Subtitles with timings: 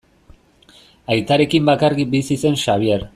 [1.15, 3.07] Aitarekin bakarrik bizi zen Xabier.